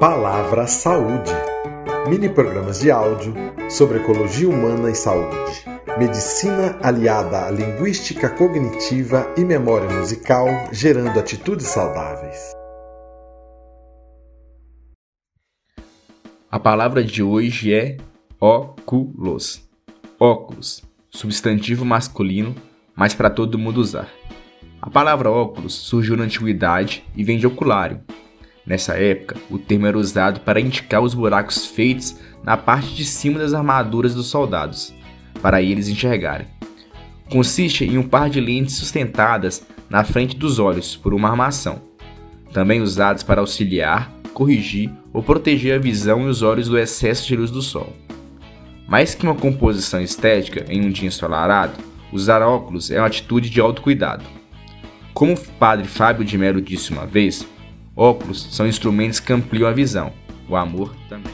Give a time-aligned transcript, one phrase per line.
[0.00, 1.32] Palavra Saúde.
[2.08, 3.34] Mini programas de áudio
[3.68, 5.64] sobre ecologia humana e saúde,
[5.98, 12.52] medicina aliada à linguística cognitiva e memória musical, gerando atitudes saudáveis.
[16.48, 17.96] A palavra de hoje é
[18.40, 19.68] óculos.
[20.16, 22.54] Óculos, substantivo masculino,
[22.94, 24.08] mas para todo mundo usar.
[24.80, 28.00] A palavra óculos surgiu na antiguidade e vem de oculário.
[28.68, 33.38] Nessa época, o termo era usado para indicar os buracos feitos na parte de cima
[33.38, 34.92] das armaduras dos soldados,
[35.40, 36.46] para eles enxergarem.
[37.30, 41.80] Consiste em um par de lentes sustentadas na frente dos olhos por uma armação,
[42.52, 47.36] também usados para auxiliar, corrigir ou proteger a visão e os olhos do excesso de
[47.36, 47.90] luz do sol.
[48.86, 51.72] Mais que uma composição estética em um dia ensolarado,
[52.12, 54.24] usar óculos é uma atitude de autocuidado.
[55.14, 57.46] Como o padre Fábio de Mello disse uma vez,
[57.98, 60.12] óculos são instrumentos que ampliam a visão,
[60.48, 61.32] o amor também.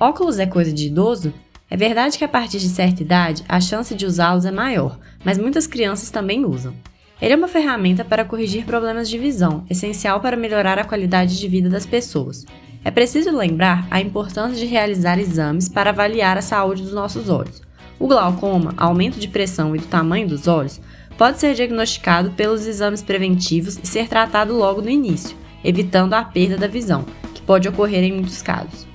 [0.00, 1.34] Óculos é coisa de idoso?
[1.70, 5.36] É verdade que a partir de certa idade a chance de usá-los é maior, mas
[5.36, 6.74] muitas crianças também usam.
[7.20, 11.48] Ele é uma ferramenta para corrigir problemas de visão, essencial para melhorar a qualidade de
[11.48, 12.44] vida das pessoas.
[12.82, 17.62] É preciso lembrar a importância de realizar exames para avaliar a saúde dos nossos olhos.
[17.98, 20.80] O glaucoma, aumento de pressão e do tamanho dos olhos,
[21.16, 26.56] pode ser diagnosticado pelos exames preventivos e ser tratado logo no início, evitando a perda
[26.56, 28.86] da visão, que pode ocorrer em muitos casos.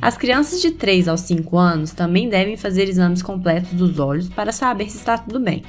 [0.00, 4.52] As crianças de 3 aos 5 anos também devem fazer exames completos dos olhos para
[4.52, 5.62] saber se está tudo bem.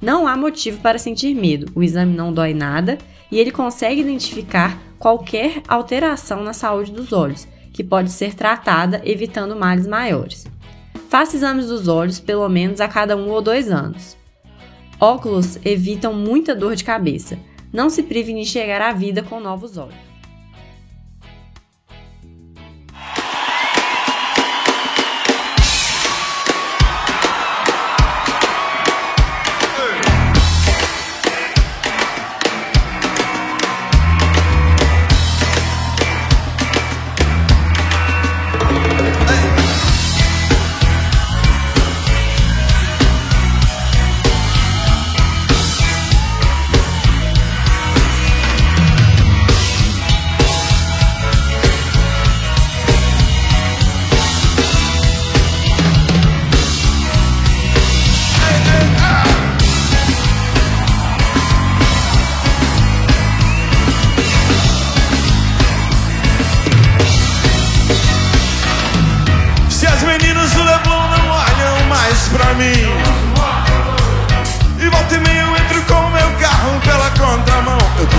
[0.00, 2.98] Não há motivo para sentir medo, o exame não dói nada
[3.30, 9.54] e ele consegue identificar qualquer alteração na saúde dos olhos, que pode ser tratada evitando
[9.56, 10.46] males maiores.
[11.08, 14.16] Faça exames dos olhos pelo menos a cada um ou dois anos.
[14.98, 17.38] Óculos evitam muita dor de cabeça.
[17.70, 19.94] Não se prive de enxergar a vida com novos olhos.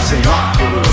[0.08, 0.87] Sem óculos.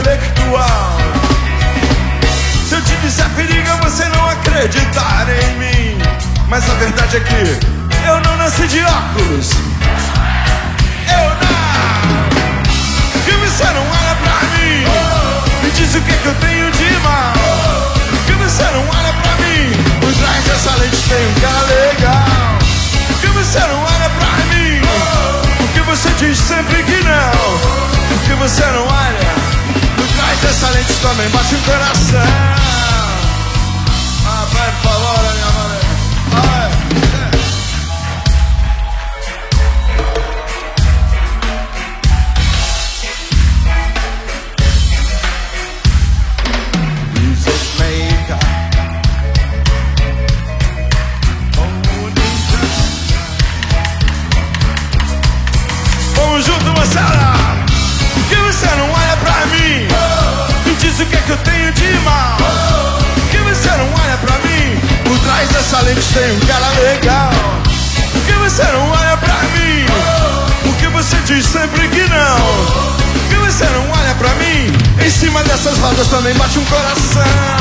[0.00, 0.96] Intelectual.
[2.66, 5.98] Se eu te disser periga, você não acreditar em mim.
[6.48, 9.50] Mas a verdade é que eu não nasci de óculos.
[11.06, 12.30] Eu não.
[13.24, 14.84] Que você não olha pra mim.
[15.62, 17.34] Me diz o que, que eu tenho de mal.
[18.26, 19.29] Que você não olha pra mim.
[31.10, 32.20] Também bate o coração.
[34.26, 35.29] Ah, vai, por
[61.02, 62.36] o que é que eu tenho de mal.
[63.14, 64.80] Por que você não olha pra mim?
[65.04, 67.32] Por trás dessa lente tem um cara legal.
[68.12, 69.86] Por que você não olha pra mim?
[70.62, 72.40] Porque você diz sempre que não.
[73.12, 74.72] Por que você não olha pra mim?
[75.04, 77.59] Em cima dessas rodas também bate um coração.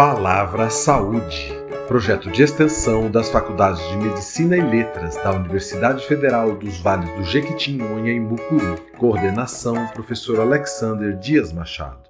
[0.00, 1.52] Palavra Saúde,
[1.86, 7.22] projeto de extensão das Faculdades de Medicina e Letras da Universidade Federal dos Vales do
[7.22, 8.80] Jequitinhonha em Mucuri.
[8.96, 12.09] Coordenação: Professor Alexander Dias Machado.